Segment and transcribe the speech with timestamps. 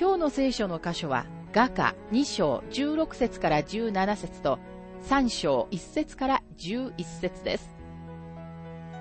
[0.00, 4.58] 今日の聖書の箇所は画家2章16節から17節と
[5.06, 7.68] 3章1節から11節です。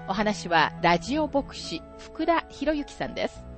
[0.10, 3.49] お話はラジオ牧師福田博之さんです。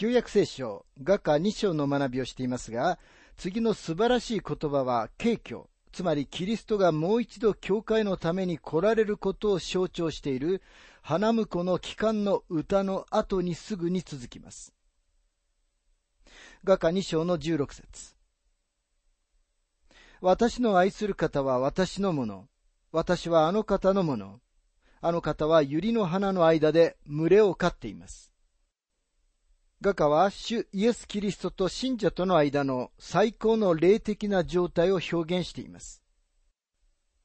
[0.00, 2.98] 旧約聖書、画家2章の学びをしていますが、
[3.36, 10.62] 次の素晴らしい言葉は、敬虚、つまりキリストがもう一度教会のために来られることを象徴している、
[11.02, 14.72] 花婿の帰還の歌の後にすぐに続きます。
[16.64, 18.14] 画家2章の16節
[20.22, 22.48] 私の愛する方は私のもの。
[22.90, 24.40] 私はあの方のもの。
[25.02, 28.30] あの方は百合の花の間で群れを飼っています。
[29.82, 36.02] 画家は主イエス・キリストと信者との間の最高の霊的な状態を表現しています。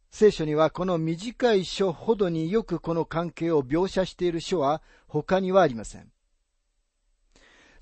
[0.09, 6.09] 聖書にはこの短い書ほどによくこの関係を描写している書は他にはありません。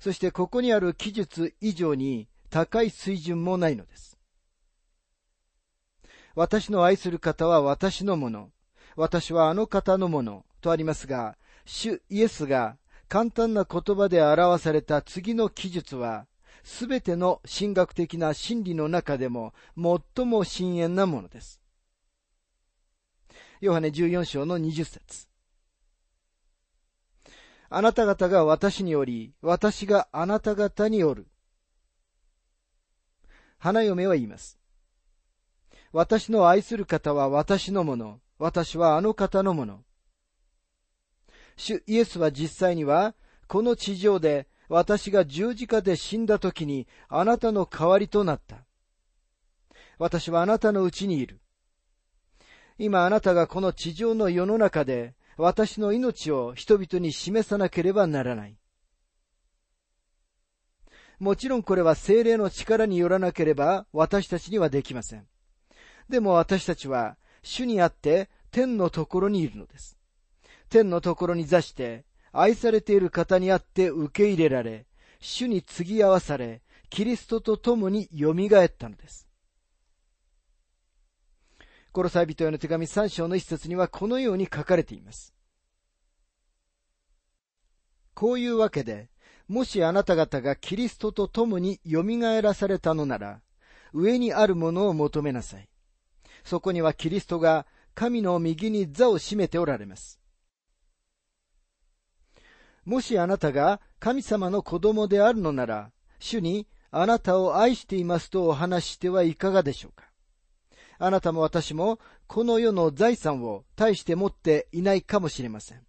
[0.00, 4.18] そしてここにある記述以上に高い水準もないのです。
[6.34, 8.50] 私の愛する方は私のもの、
[8.96, 12.76] 私はあの方のものとありますが、主イエスが
[13.14, 16.26] 簡単な言葉で表された次の記述は、
[16.64, 19.54] すべての神学的な真理の中でも
[20.16, 21.60] 最も深遠なものです。
[23.60, 25.28] ヨハネ14章の20節
[27.70, 31.28] あなた方が私におり、私があなた方におる。
[33.58, 34.58] 花嫁は言います。
[35.92, 39.84] 私の愛する方は私のもの、私はあの方のもの。
[41.56, 43.14] 主イエスは実際には、
[43.46, 48.64] この地上で私が十字架で死んだ時にあなたの代わりとなった。
[49.98, 51.40] 私はあなたのうちにいる。
[52.78, 58.56] 今あなたがこの地上の世の中で私の命を人々に示さなければならない。
[61.20, 65.26] もちろんこれは精霊の力によらなければ私たちにはできません。
[66.08, 69.96] でも私たちは主にあって天のところにいるのです。
[70.74, 74.86] 天のところに座して、愛されている方にあって受け入れられ、
[75.20, 79.28] 主に継ぎ合わされ、キリストと共に蘇ったのです。
[81.92, 85.32] コロサイ人への手紙3章の一節にはこのように書かれています。
[88.14, 89.10] こういうわけで、
[89.46, 92.02] もしあなた方がキリストと共に蘇
[92.42, 93.40] らされたのなら、
[93.92, 95.68] 上にあるものを求めなさい。
[96.42, 97.64] そこにはキリストが
[97.94, 100.23] 神の右に座を占めておられます。
[102.84, 110.04] もしあなたが神様の子供であるのなら、主にあなたを愛していますとお話してはいかがでしょうか
[110.98, 115.80] あなたも私もこの世の財産を大して持っていないかもしれません。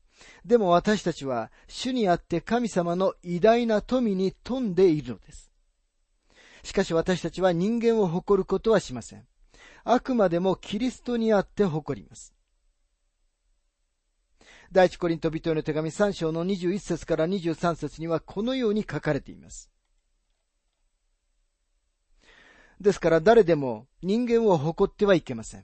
[0.46, 5.52] でも私たちは主にあって神様の偉大な富に富んでいるのです。
[6.64, 9.26] しかし私たちは人間を誇ることはしません。
[9.84, 12.35] あくまでもキリストにあって誇ります。
[14.76, 19.72] 第一コリント人への手紙3章の21節から23節にはこのように書かれています。
[22.82, 25.64] ですから誰でも人間を誇ってはいけません。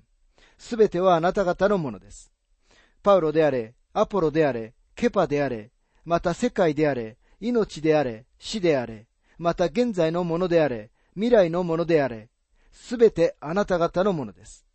[0.58, 2.32] すべてはあなた方のものです。
[3.04, 5.72] パウロであれ、アポロであれ、ケパであれ、
[6.06, 9.08] また世界であれ、命であれ、死であれ、
[9.38, 12.30] また現在のものであれ、未来のものであれ、
[12.72, 14.66] すべてあなた方のものです。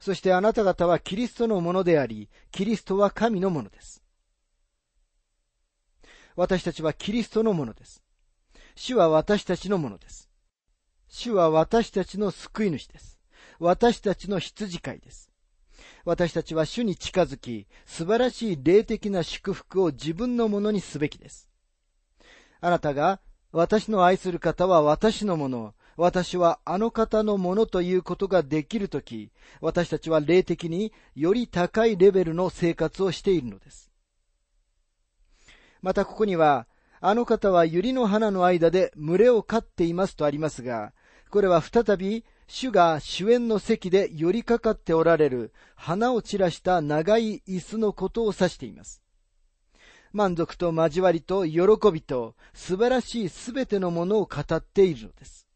[0.00, 4.02] そしてあなた方はキリストのものであり、キリストは神のものです。
[6.36, 8.02] 私たちはキリストのものです。
[8.74, 10.28] 主は私たちのものです。
[11.08, 13.20] 主は私たちの救い主です。
[13.60, 15.30] 私たちの羊飼いです。
[16.04, 21.48] 私たちは主に近づき、素晴らしい霊的な祝福を自分のものにすべきです。
[22.60, 23.20] あなたが、
[23.52, 29.30] 私の愛する方は私のもの、私はあの方のものということができるとき、
[29.60, 33.90] 私たちは霊的により高いレベルの生活をしているのです。
[35.82, 36.66] またここには、
[37.00, 40.92] あの方は百合の花の間で群れを飼っていますとありますが、
[41.30, 49.02] これは再び主が主演の席で寄りかかっておられる花を散らした長い椅子のことを指しています。
[50.12, 51.60] 満足と交わりと喜
[51.92, 55.46] びと素晴らしいすべてのものを語っているのです。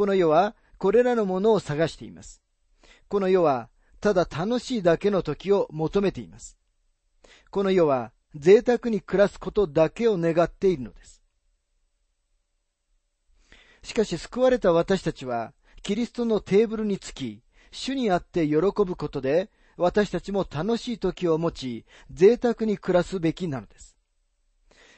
[0.00, 2.42] この世はこれらのものを探しています。
[3.08, 3.68] この世は
[4.00, 6.56] ただ楽しいだけの時を求めています。
[7.50, 11.22] この世は贅沢に暮らすことだけを願っているのです。
[13.82, 15.52] しかし救われた私たちは、
[15.82, 23.98] キリストのテーブルにつき、主にあって喜ぶことで、私たちも楽しい時を持ち、贅沢に暮らすべきなのです。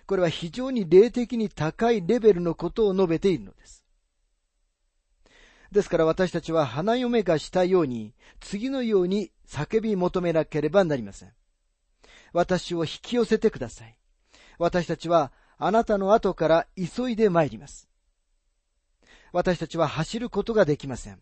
[0.07, 3.82] これは非常に霊的に高いレベルのことを述べているのです。
[5.73, 11.33] ですから私たちは花嫁がしたように、次のように叫び求めなければなりません。
[12.35, 13.97] 私を引き寄せてください。
[14.59, 17.89] 私たちはあなたの後から急いで参ります。
[19.33, 21.21] 私たちは走ることができません。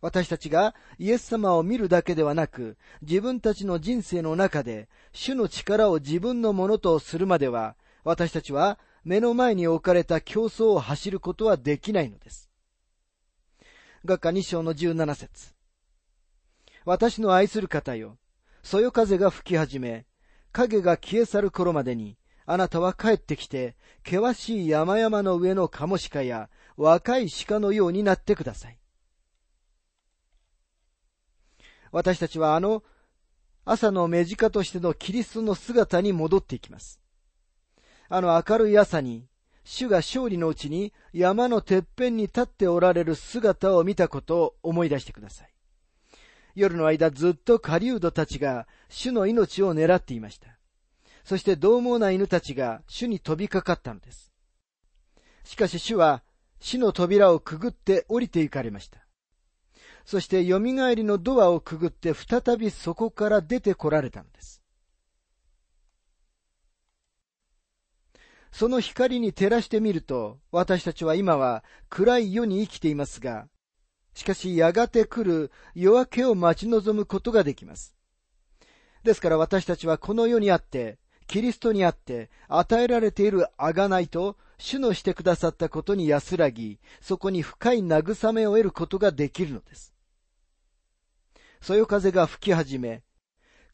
[0.00, 12.49] 私たちがイエス様を見るだけではなく、自分たちの人生の中で、主の力を自分のものとするまでは、私たちは目の前に置かれた競争を走ることはできないのです。
[14.02, 15.54] 学科2章の17節
[16.86, 18.16] 私の愛する方よ、
[18.62, 20.06] そよ風が吹き始め、
[20.52, 22.16] 影が消え去る頃までに、
[22.46, 26.48] あなたは帰ってきて、険しい山々の上のカモシカや
[26.78, 28.78] 若い鹿のようになってください。
[31.92, 32.82] 私たちはあの
[33.66, 37.00] 朝の目近としてのキリストの姿に戻っていきます。
[38.08, 39.28] あの明るい朝に、
[39.72, 45.54] 主が勝利のうちに山のてっぺんに立っておられる姿を見たことを思い出してください。
[46.56, 50.48] 夜の間ずっと狩人たちが主の命を狙っていました。
[51.22, 54.32] そして獰猛な犬たちが主に飛びかかったのです。
[55.44, 56.24] しかし主は
[56.58, 58.98] 死の扉をくぐって降りて行かれました。
[60.04, 64.59] そして蘇りのドアをくぐって再びそこから出て来られたのです。
[68.52, 73.48] その光に照らしてみると、私たちは今は暗い世に生きていますが、
[74.14, 77.94] しかしやがて来る夜明けを待ち望むことができます。
[79.02, 89.94] ですから私たちはこの世にあって、キリストにあって与えられている贖いと主のしてくださったことに安らぎ、そこに深い慰めを得ることができるのです。
[91.62, 93.02] そよ風が吹き始め、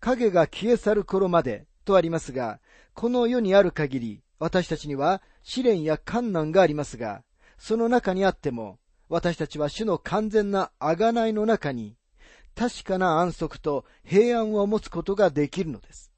[0.00, 2.60] 影が消え去る頃までとありますが、
[2.94, 7.22] この世にある限り、私たちには試練や困難がありますが、
[7.58, 8.78] その中にあっても、
[9.08, 11.96] 私たちは主の完全な贖いの中に、
[12.54, 16.12] 確かな安息と平安を持つことができるのです。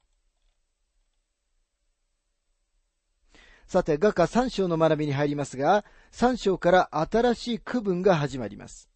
[3.67, 8.89] さて、画家3章の学びに入りますが、3章から新しい区分が始まります。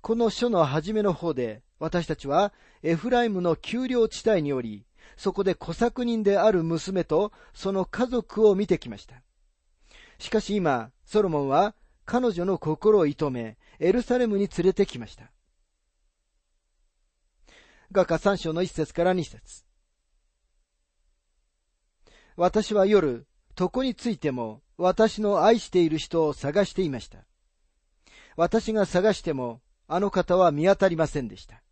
[0.00, 2.52] この書の初めの方で、私たちは
[2.84, 4.84] エフライムの丘陵地帯におり、
[5.16, 9.22] そこで小作人である娘とその家族を見てきました。
[10.18, 15.32] しかし今、ソロモンは彼女の心を射止め、エルサレムに連れてきました。
[17.90, 19.64] 画家3章の1節から2節
[22.36, 23.26] 私は夜、
[23.58, 27.26] 床についても私の愛している人を探していました。
[28.36, 31.62] 私が探してもあの方は見当たりませんでした。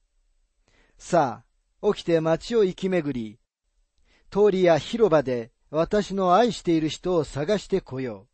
[0.98, 1.49] さあ、
[1.82, 3.38] 起きて街を行き巡り、
[4.30, 8.26] 通りや広場で私の愛している人を探してこよ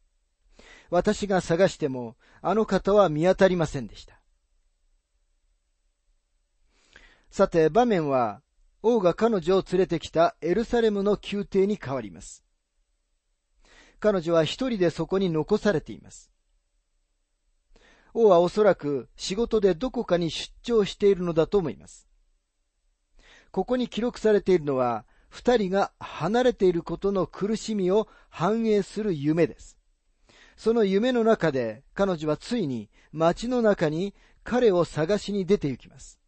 [0.58, 0.62] う。
[0.90, 4.20] 私が探してもあの方は見当たりませんでした。
[7.30, 8.40] さて、場面は
[8.82, 12.44] 王が彼女を連れてきたエルサレムの宮廷に変わります。
[13.98, 16.30] 彼女は一人でそこに残されています。
[18.14, 22.08] 王はおそらく仕事でどこかに出張しているのだと思います。
[23.56, 29.78] ここに記録されているのは、二人が離れていることの苦しみを反映する夢です。
[30.58, 36.20] その夢の中で彼女はついに街の中に彼を探しに出て行きます。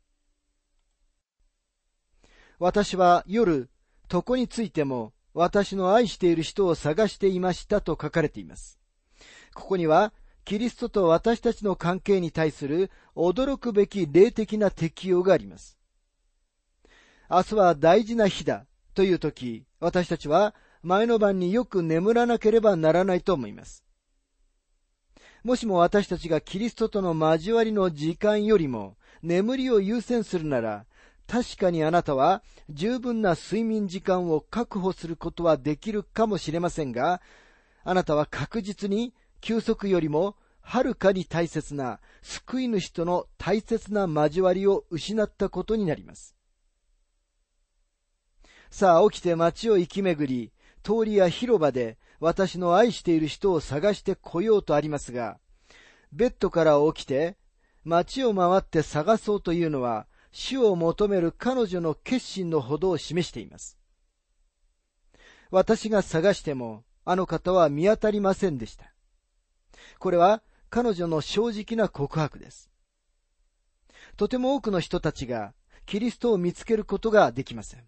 [2.58, 3.68] 私は夜、
[4.10, 8.78] 床についても私の愛している人を探していましたと書かれています。
[9.52, 10.14] ここには、
[10.46, 15.77] キリストと私たちの関係に対する驚くべき霊的な適用があります。
[17.30, 23.84] 明日は大事な日だという時、私たちは前の晩によく眠らなければならないと思います。
[25.44, 30.86] もしも私たちがキリストとの交わりの時間よりも眠りを優先するなら、
[31.26, 37.20] 確かにあなたは十分な睡眠時間を確保することはできるかもしれませんが、
[37.84, 46.37] あなたは確実に休息よりもはるかに大切な救い主との大切な交わりを失ったことになります。
[48.70, 55.38] さあ起きて街を行き巡り、通りや広場で私の愛している人を探してこようとありますが、
[56.12, 57.36] ベッドから起きて
[57.84, 63.78] 街を回って探そうというのは、主を求める彼女の決心のほどを示しています。
[65.50, 68.92] 私が探しても、あの方は見当たりませんでした。
[69.98, 72.70] これは彼女の正直な告白です。
[74.16, 75.54] とても多くの人たちが
[75.86, 77.84] キリストを見つけることができません。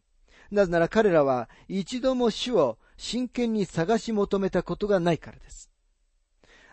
[0.50, 5.71] なぜなら彼らは一度も主を真剣に探し求めたことがないからです。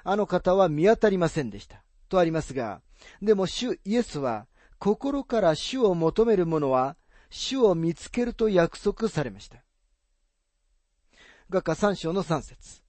[0.04, 1.84] あの方は見当たりませんでした。
[2.10, 2.82] とありますが、
[3.22, 4.48] でも主イエスは
[4.80, 6.96] 心から主を求める者は
[7.30, 9.64] 主を見つけると約束されました。
[11.50, 12.82] 画家三章の三節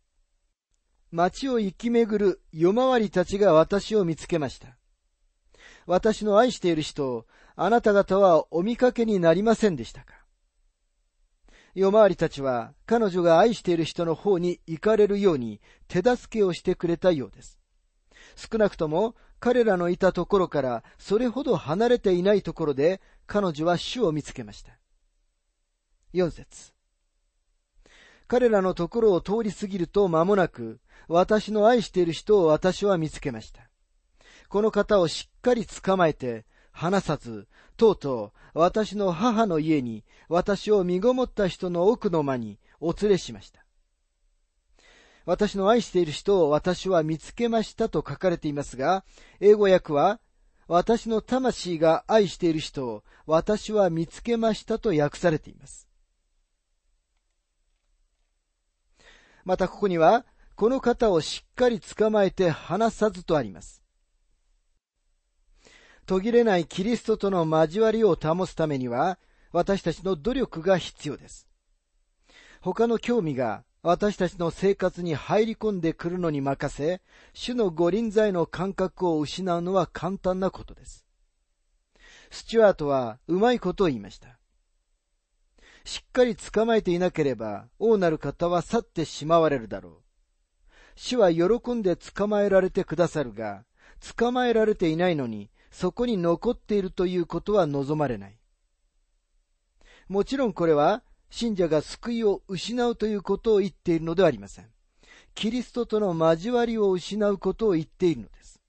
[1.12, 4.76] 街を行き巡る夜回りたちが私を見つけました。
[5.86, 7.26] 私の愛している人を
[7.56, 10.17] あなた方はお見かけになりませんでしたか？
[11.78, 17.56] 夜回りたちは彼女が愛している人の方に行かれるように手助けをしてくれたようです。
[18.34, 24.72] 少なくとも彼らのいたところからそれほど離れていないところで彼女は主を見つけました。
[26.14, 26.72] 4節
[28.26, 33.70] 彼らのところを通り過ぎると間もなく私の愛している人を私は見つけました。
[34.48, 36.44] この方をしっかり捕まえて、
[36.78, 43.64] 離さず、とうとう私の母の家に私を身ごもった人の奥の間にお連れしました。
[45.26, 49.04] 私の愛している人を私は見つけましたと書かれていますが、
[49.40, 50.20] 英語訳は、
[50.68, 55.88] 私の魂が愛している人を私は見つけましたと訳されています。
[59.44, 63.82] またここには、この方をしっかり捕まえて離さずとあります。
[66.08, 69.18] 途切れないキリストとの交わりを保つためには、
[69.52, 71.46] 私たちの努力が必要です。
[72.62, 77.02] 他の興味が私たちの生活に入り込んでくるのに任せ、
[77.34, 81.04] 主の五輪在の感覚を失うのは簡単なことです。
[82.30, 84.38] スチュアートはうまいことを言いました。
[85.84, 90.02] しっかり捕まえていなければ、王なる方は去ってしまわれるだろう。
[90.96, 93.66] 主は喜んで捕まえられてくださるが、
[94.16, 98.36] 捕まえられていないのに、そこに残っているということは望まれない。
[100.08, 104.66] もちろんこれは、信者が救いを失うということを言っているのではありません。
[105.36, 108.60] キリストとの交わりを失うことを言っているのです。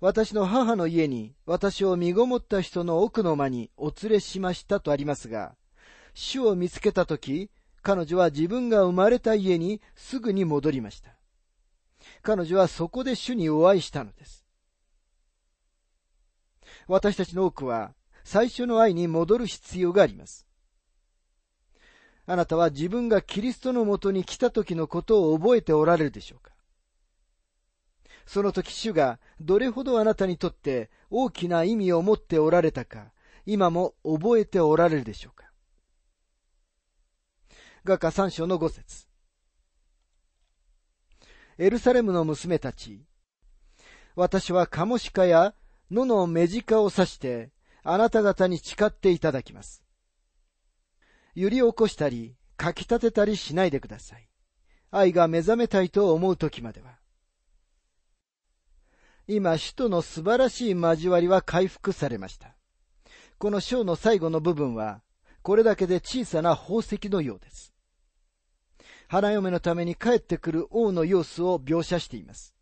[0.00, 5.56] 私の母の家に私を身ごもった人の奥の間にお連れしましたとありますが、
[6.14, 7.50] 主を見つけたとき、
[7.82, 11.10] 彼女は自分が生まれた家にすぐに戻りました。
[12.22, 14.47] 彼女はそこで主にお会いしたのです。
[16.88, 20.46] 私たちの多くは最初の愛に戻る必要があります。
[22.26, 26.52] あなたは自分がキリストのもとに来た時のことを覚えておられるでしょうか？
[28.26, 33.12] その時主がどれほどあなたにとって大きな意味を持っておられたか、
[33.46, 35.50] 今も覚えておられるでしょうか？
[37.84, 39.06] 画家三章の五節。
[41.56, 43.02] エルサレムの娘たち、
[44.14, 45.54] 私はカモシカや
[45.90, 47.50] 野の目近を刺して、
[47.82, 49.82] あなた方に誓っていただきます。
[51.34, 54.28] 揺り起こしたり、かき立てたりしないでください。
[54.90, 56.98] 愛が目覚めたいと思う時までは。
[59.26, 62.56] 今、首都の素晴らしい交わりは回復されました。
[63.38, 65.02] この章の最後の部分は、
[65.42, 67.72] これだけで小さな宝石のようです。
[69.06, 72.54] 花嫁のために帰ってくる王の様子を描写しています。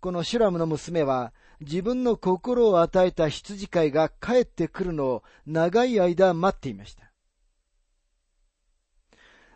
[0.00, 7.12] このシュラムの娘は自分の心を与えた羊飼いが帰ってくるのを長い間待っていました。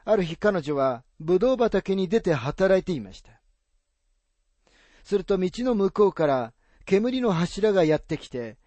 [0.05, 3.41] ある日彼女はブドウ畑に出て働いていました。
[5.03, 6.53] すると道の向こうから
[6.85, 8.59] 煙の柱がやってきて、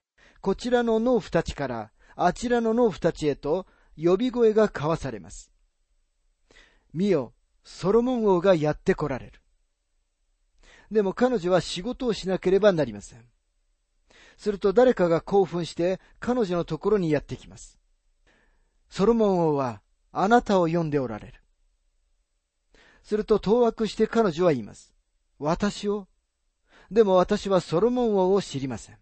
[0.42, 5.52] こちらの農夫たちからあちらの農夫たちへと呼び声が交わされます。
[6.92, 9.42] 見よ、ソロモン王がやって来られる。
[10.92, 13.26] でも彼女は仕事をしなければなりません。
[14.38, 17.78] すると誰かが興奮して彼女のところにやってきます。
[18.90, 21.34] ソロモン王はあなたを呼んでおられる。
[23.04, 24.94] すると当惑して彼女は言います。
[25.40, 26.08] 私を？
[26.90, 28.98] でも私はソロモン王を知りません。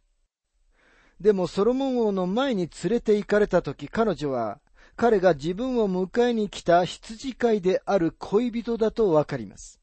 [1.19, 4.59] でもソロモン王の前に連れて行かれた時彼女は
[4.95, 9.79] 彼が自分を迎えに来た羊飼いである恋人だとわかります。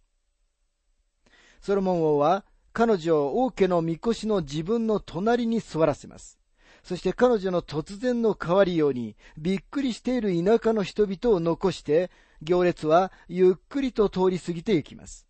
[1.62, 6.38] ソロモン王は彼女を王家のみこしの自分の隣に座らせます。
[6.83, 12.11] そして彼女の突然の変わりように、びっくりしている田舎の人々を残して、
[12.42, 15.28] 行列はゆっくりと通り過ぎていきます。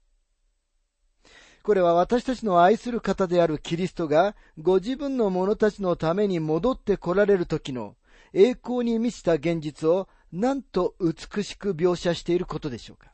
[1.62, 7.97] これは私たちの愛する方であるキリストが、ご自分の者たちのために戻って来られる時の
[8.33, 13.12] 栄光に満ちた現実を、なんと美しく描写していることでしょうか。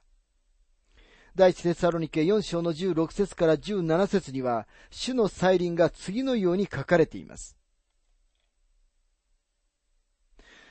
[1.38, 7.56] 第一テサロニケ4章の16節から17節には、主の再臨が次のように書かれています。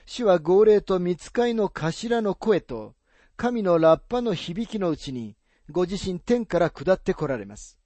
[0.06, 2.96] 主は号令と見つかいの頭の声と、
[3.38, 5.38] 神のラッパの響きのうちに、
[5.72, 7.80] ご自身天から下って来られます。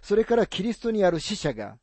[0.00, 1.76] それからキリストにある死者が、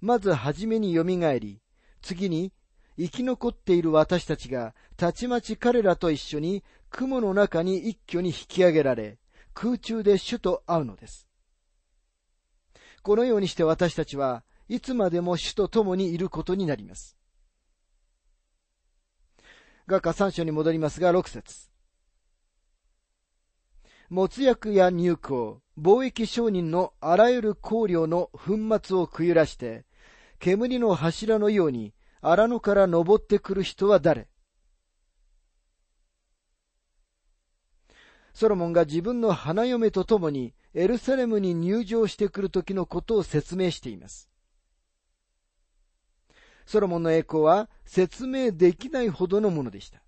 [0.00, 1.60] まずはじめに蘇り、
[2.02, 2.52] 次に
[2.96, 9.18] 生き残っている私たちが、たちまち彼らと一緒に雲の中に一挙に引き上げられ、
[9.58, 11.26] 空中で主と会うのです。
[13.02, 17.16] このようにして私たちはいつまでも主と共にいることになります。
[19.86, 21.70] 画家三章に戻りますが、六節。
[24.10, 29.86] 没薬や入港、貿易商人のあらゆる香料の粉末をくゆらして、
[30.38, 34.28] 煙の柱のように荒野から登ってくる人は誰？
[38.36, 44.28] ソロモンが自分の花嫁と共にエルサレムに入場してくる時のことを説明しています。
[46.66, 50.02] ソロモンの栄光は説明できないほどのものでした。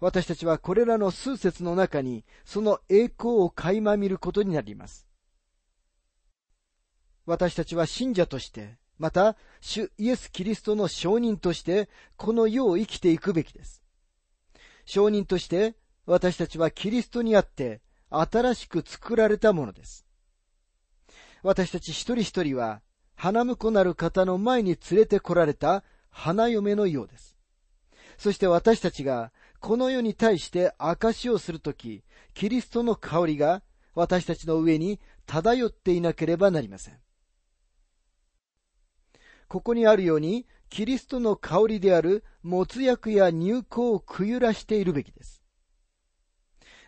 [0.00, 5.06] 私たちはこれらの数節の中にその栄光を垣間見ることになります。
[7.24, 13.82] 私たちは信者として、また、主イエス・キリストの証人として、この世を生きていくべきです。
[14.84, 15.74] 証人として、
[16.08, 20.06] 私たちはキリストにあって、新しく作られたものです。
[21.42, 22.80] 私たち一人一人は、
[23.14, 27.36] 花婿なる方の前に連れて来られた花嫁のようです。
[28.16, 33.62] そして私たちがこの世に対して証をするとき、キリストの香りが
[33.94, 36.98] 私たちの上に漂っていなければなりません。
[39.46, 45.37] ここにあるように、キリストの香りである没薬や入香をくゆらしているべきです。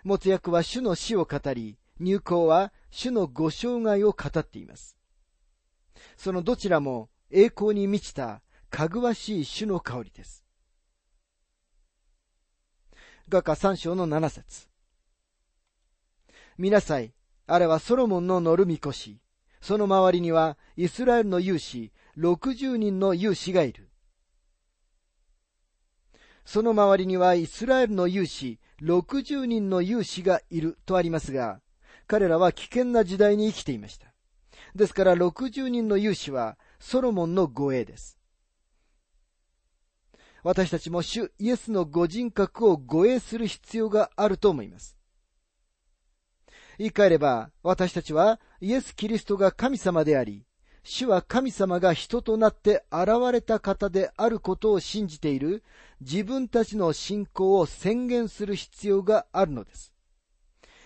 [0.04, 4.96] 没薬は主の死を語り、入香は主のご生涯を語っています。
[6.16, 10.44] そのどちらも栄光に満ちたかぐわしい主の香りです。
[13.28, 14.68] 画家三章の七節
[16.58, 17.12] 見なさい。
[17.46, 19.20] あれはソロモンの乗るみこし。
[19.60, 23.90] その周りにはイスラエルの勇士60人の勇士がいる。
[26.44, 31.60] その周りにはイスラエルの勇士60人の勇士がいるとありますが、
[32.06, 34.12] 彼らは危険な時代に生きていました。
[34.74, 38.18] ですから60人の勇士はソロモンの護衛です。
[40.42, 44.96] 私たちも主イエスのご人格を護衛する必要があると思います。
[46.78, 50.46] 言い換えれば、私たちはイエス・キリストが神様であり、
[50.82, 55.62] 主は神様が人となって現れた方であることを信じている
[56.00, 59.92] 自分たちの信仰を宣言する必要があるのです。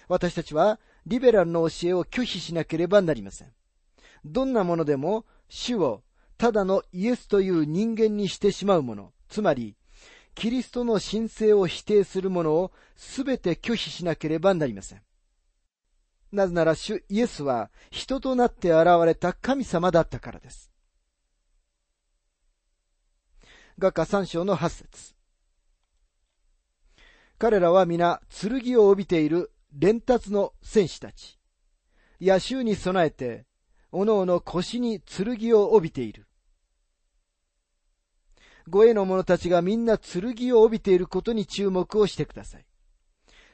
[0.09, 3.52] 私たちはリベラルの教えを拒否しなければなりません。
[4.24, 6.02] どんなものでも主を
[6.37, 9.76] ただのイエスという人間にしてしまうもの、つまり、
[10.35, 15.02] キリストの神聖を否定するものをすべて拒否しなければなりません。
[16.35, 20.70] なぜなら主イエスは人となって現れた神様だったからです。
[23.79, 25.14] 画家三章の八節
[27.38, 31.38] 彼らは皆剣を帯びている連達の戦士たち。
[32.20, 33.47] 野衆に備えて、
[33.90, 36.27] おのおの腰に剣を帯びている。
[38.68, 42.66] 護衛の者たちがみんな剣を帯びていることに注目をしてください。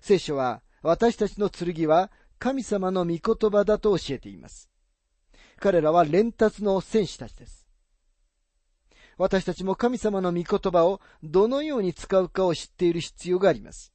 [0.00, 4.70] 聖書は、私たちの剣は神様の御言葉だと教えています。
[5.58, 7.68] 彼らは連達の戦士たちです。
[9.18, 13.92] 私たちも神様の御言葉をどのように使うかを知っている必要があります。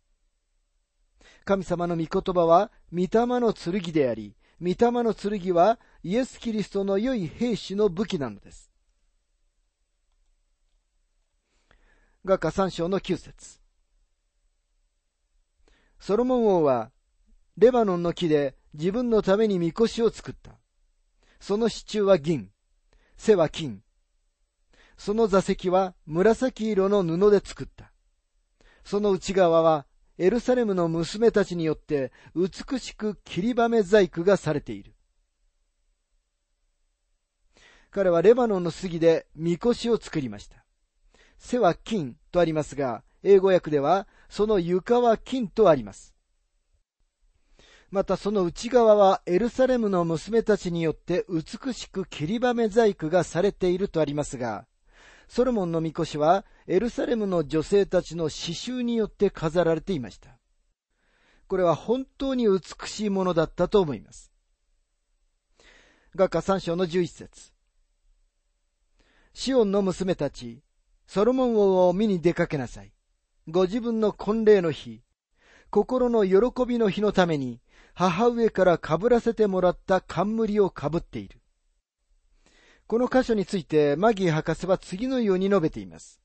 [1.44, 8.72] 神様の御言葉は、御霊の剣であり、御霊の剣はイエス・キリストの良い兵士の武器なのです。
[12.24, 13.60] 画家三章の九節
[16.00, 16.92] ソロモン王は、
[17.58, 20.52] レバノンの木で自分のためにみこしを作った。
[21.40, 22.50] その支柱は銀、
[23.16, 23.82] 背は金。
[24.98, 27.94] その座席は紫色の布で作った。
[28.84, 29.86] その内側は
[30.18, 34.94] エルサレムの娘たちによって美しく切りばめ細工がされている。
[37.90, 40.66] 彼はレバノンの杉でみこしを作りました。
[41.38, 46.15] 背は金とありますが、英語訳ではその床は金とあります。
[47.96, 54.66] またその内側はエルサレムの娘たちによって美しく切りばめ細工がされているとありますが、
[55.30, 60.38] ソロモンのみこしはエルサレムの女性たちの刺繍によって飾られていました。
[61.48, 64.30] これは本当に美しいものだったと思います。
[66.16, 67.54] 画家三章の十一節
[69.32, 70.62] シオンの娘たち、
[71.08, 72.92] ソロモン王を見に出かけなさい。
[73.48, 75.02] ご自分の婚礼の日、
[75.70, 77.62] 心の喜びの日のために、
[77.96, 81.40] 母上からかぶらせてもらった冠をかぶっている。
[82.88, 86.22] この箇所についてマギー博士は次のように述べています。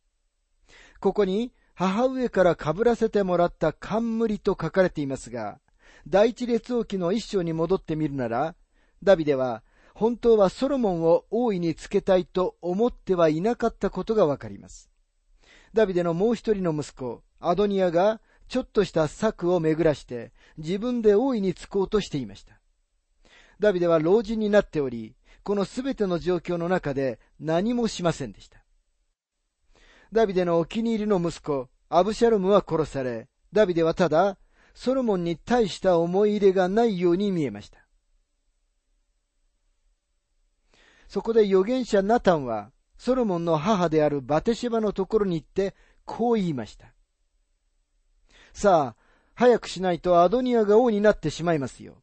[0.99, 5.61] ここに母上からかぶらせてもらった冠と書かれていますが、
[6.09, 8.57] 第一列王記の一章に戻ってみるなら、
[9.03, 9.63] ダビデは
[9.95, 14.91] 本当はソロモンを王位につけたいと思ってはいなかったことがわかります。
[15.73, 22.61] ダビデのもう一人の息子、アドニアがちょっとした策を巡らして自分で王位につこうとしていました。
[23.59, 28.65] ダビデは老人になっており、このすべての状況の中で何もしませんでした。
[30.13, 34.39] ダビデのお気に入りの息子、アブシャロムは殺され、ダビデはただ、
[34.75, 37.87] ソロモンに大した思い入れがないように見えました。
[41.09, 46.93] そこで預言者ナタンは、ソロモンの母であるバテシェバのところに行って、こう言いました。
[48.53, 49.00] さあ、
[49.41, 52.03] 早くしないとアドニアが王になってしまいますよ。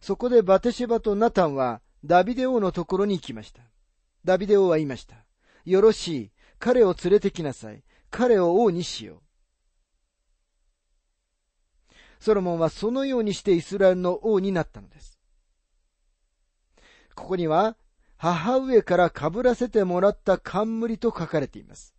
[0.00, 3.62] そこでバテシェバとナタンはダビデ王のところに行きました。
[4.24, 5.14] ダビデ王は言いました。
[5.64, 6.32] よろしい。
[6.58, 7.84] 彼を連れてきなさい。
[8.10, 9.22] 彼を王にしよ
[11.92, 11.94] う。
[12.18, 15.20] ソロモンはそのようにしてイスラエルの王になったのです。
[17.14, 17.76] ここには、
[18.16, 21.94] 母上から被らせてもらった冠と書かれています。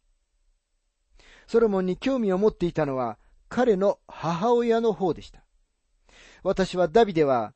[1.47, 3.17] ソロモンに興味を持っていたのは、
[3.49, 5.43] 彼の母親の方でした。
[6.43, 7.53] 私はダビデは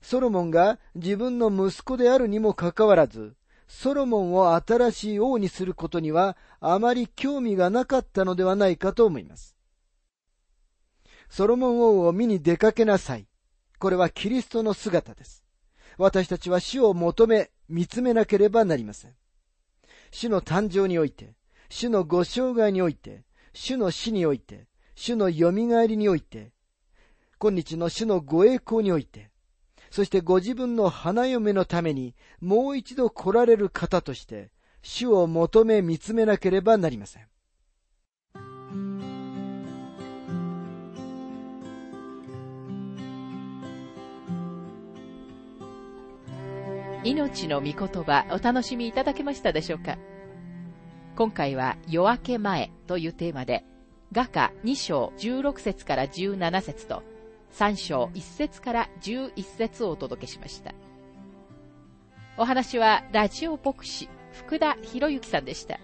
[0.00, 3.34] ソロモンが自分の息子であるにもかかわらず、
[3.66, 9.56] ソロモンを新しい王にすることにはあまり興味がなかったのではないかと思います。
[11.28, 13.26] ソロモン王を見に出かけなさい。
[13.78, 15.44] これはキリストの姿です。
[15.98, 19.14] 私たちは死を求め、見つめなければなりません。
[20.10, 21.34] 主の誕生において、
[21.68, 24.68] 主のご生涯において、主の死において、
[25.00, 25.52] 主の蘇
[25.86, 26.50] りにおいて、
[27.38, 29.30] 今日の主のご栄光において、
[29.92, 34.50] そしてご自分の花嫁のためにもう一度来られる方として、
[34.82, 37.28] 主を求め見つめなければなりません。
[47.04, 49.96] 命の御言葉お楽しみいただけましたでしょうか？
[51.14, 53.64] 今回は夜明け前というテーマで、
[54.10, 57.02] 画家2章16節から17節と
[57.52, 60.72] 3章1節から11節をお届けしました。
[62.38, 65.78] お話はラジオ牧師福田博之さんでした。